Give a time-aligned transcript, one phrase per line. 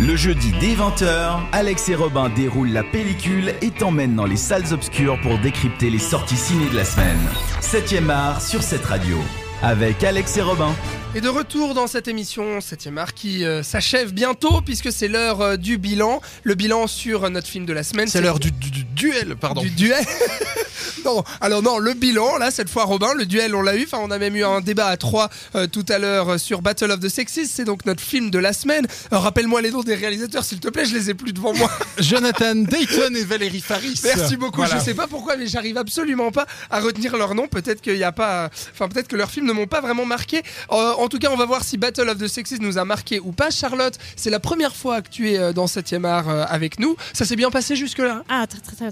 [0.00, 4.72] Le jeudi dès 20h, Alex et Robin déroulent la pellicule et t'emmènent dans les salles
[4.72, 7.18] obscures pour décrypter les sorties ciné de la semaine.
[7.60, 9.16] 7ème art sur cette radio.
[9.62, 10.74] Avec Alex et Robin.
[11.14, 15.40] Et de retour dans cette émission 7ème art qui euh, s'achève bientôt puisque c'est l'heure
[15.40, 16.20] euh, du bilan.
[16.42, 18.08] Le bilan sur euh, notre film de la semaine.
[18.08, 19.62] C'est l'heure du, du- du duel, pardon.
[19.62, 20.04] Du duel
[21.04, 23.84] Non, alors non, le bilan, là, cette fois, Robin, le duel, on l'a eu.
[23.84, 26.62] Enfin, on a même eu un débat à trois euh, tout à l'heure euh, sur
[26.62, 27.40] Battle of the Sexes.
[27.50, 28.86] C'est donc notre film de la semaine.
[29.12, 31.70] Euh, Rappelle-moi les noms des réalisateurs, s'il te plaît, je les ai plus devant moi.
[31.98, 34.00] Jonathan Dayton et Valérie Faris.
[34.04, 34.58] Merci beaucoup.
[34.58, 34.78] Voilà.
[34.78, 37.48] Je sais pas pourquoi, mais j'arrive absolument pas à retenir leur nom.
[37.48, 40.42] Peut-être qu'il y a pas, enfin peut-être que leurs films ne m'ont pas vraiment marqué.
[40.72, 43.20] Euh, en tout cas, on va voir si Battle of the Sexes nous a marqué
[43.20, 43.50] ou pas.
[43.50, 46.96] Charlotte, c'est la première fois que tu es dans 7e art avec nous.
[47.12, 48.22] Ça s'est bien passé jusque-là?
[48.28, 48.90] Ah, très très très,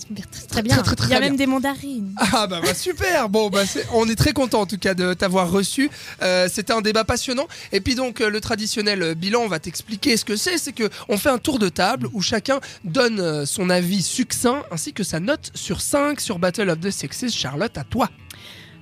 [0.48, 0.76] très, bien.
[0.76, 1.28] Très, très, très Il y a bien.
[1.28, 2.14] même des mandarines.
[2.32, 5.50] Ah bah, bah, super Bon bah on est très content en tout cas de t'avoir
[5.50, 5.90] reçu.
[6.22, 7.46] Euh, C'était un débat passionnant.
[7.72, 10.58] Et puis donc euh, le traditionnel euh, bilan, on va t'expliquer ce que c'est.
[10.58, 14.92] C'est que on fait un tour de table où chacun donne son avis succinct ainsi
[14.92, 17.30] que sa note sur 5 sur Battle of the Sexes.
[17.32, 18.08] Charlotte, à toi.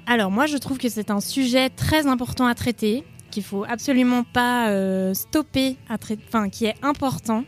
[0.07, 4.25] Alors moi, je trouve que c'est un sujet très important à traiter, qu'il faut absolument
[4.25, 5.97] pas euh, stopper à
[6.29, 7.45] enfin qui est important.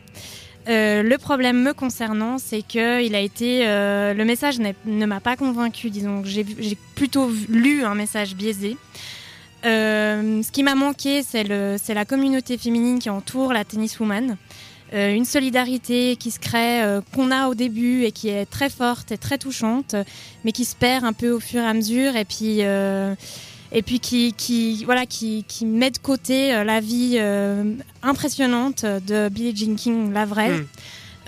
[0.69, 5.19] Euh, le problème me concernant, c'est que il a été, euh, le message ne m'a
[5.19, 5.89] pas convaincu.
[5.89, 6.45] Disons, j'ai
[6.95, 8.77] plutôt lu un message biaisé.
[9.65, 14.37] Euh, ce qui m'a manqué, c'est la communauté féminine qui entoure la tenniswoman.
[14.95, 16.83] Une solidarité qui se crée,
[17.15, 19.95] qu'on a au début et qui est très forte et très touchante,
[20.45, 22.61] mais qui se perd un peu au fur et à mesure, et puis,
[23.73, 28.85] et puis qui, qui, voilà, qui, qui met de côté euh, la vie euh, impressionnante
[28.85, 30.49] de Billie Jean King, la vraie.
[30.51, 30.67] Mm.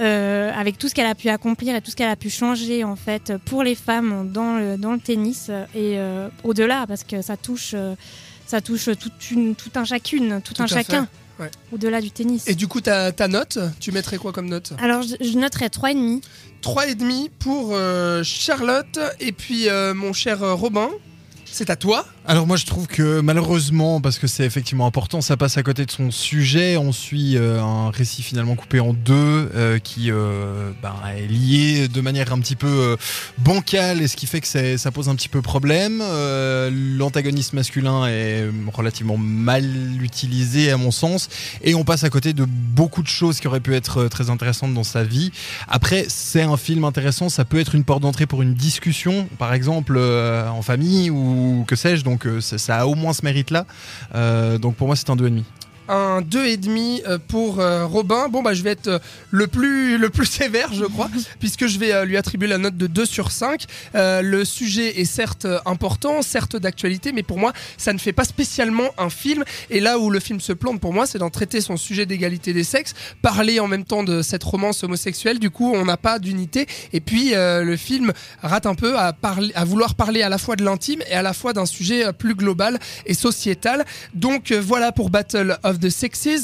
[0.02, 2.84] euh, avec tout ce qu'elle a pu accomplir et tout ce qu'elle a pu changer
[2.84, 7.22] en fait pour les femmes dans le, dans le tennis et euh, au-delà parce que
[7.22, 7.96] ça touche euh,
[8.46, 11.08] ça touche toute une, tout un chacune, tout, Tout un chacun
[11.40, 11.50] ouais.
[11.72, 12.48] au-delà du tennis.
[12.48, 14.74] Et du coup, ta, ta note, tu mettrais quoi comme note?
[14.78, 16.22] Alors je, je noterais 3,5.
[16.62, 19.00] 3,5 pour euh, Charlotte.
[19.20, 20.90] Et puis mon cher Robin,
[21.46, 22.06] c'est à toi.
[22.28, 25.86] Alors moi je trouve que malheureusement, parce que c'est effectivement important, ça passe à côté
[25.86, 26.76] de son sujet.
[26.76, 31.88] On suit euh, un récit finalement coupé en deux euh, qui euh, ben, est lié
[31.88, 32.98] de manière un petit peu
[33.38, 36.04] bancale et ce qui fait que ça pose un petit peu problème.
[36.98, 39.66] L'antagoniste masculin est relativement mal
[40.02, 41.30] utilisé à mon sens
[41.62, 44.74] et on passe à côté de beaucoup de choses qui auraient pu être très intéressantes
[44.74, 45.32] dans sa vie.
[45.68, 49.54] Après c'est un film intéressant, ça peut être une porte d'entrée pour une discussion, par
[49.54, 51.35] exemple en famille ou
[51.68, 52.04] que sais-je.
[52.04, 53.66] Donc euh, ça, ça a au moins ce mérite-là.
[54.14, 55.44] Euh, donc pour moi c'est un 2,5.
[55.88, 58.28] Un 2,5 euh, pour euh, Robin.
[58.30, 59.00] Bon, bah, je vais être euh,
[59.32, 61.10] le plus, le plus sévère, je crois,
[61.40, 63.66] puisque je vais euh, lui attribuer la note de 2 sur 5.
[63.96, 68.24] Euh, le sujet est certes important, certes d'actualité, mais pour moi, ça ne fait pas
[68.24, 69.44] spécialement un film.
[69.70, 72.54] Et là où le film se plante, pour moi, c'est d'en traiter son sujet d'égalité
[72.54, 75.40] des sexes, parler en même temps de cette romance homosexuelle.
[75.40, 76.68] Du coup, on n'a pas d'unité.
[76.94, 80.38] Et puis, euh, le film rate un peu à, parler, à vouloir parler à la
[80.38, 83.86] fois de l'intime et à la fois d'un sujet plus global et sociétal.
[84.14, 86.44] Donc euh, voilà pour Battle of the Sexes.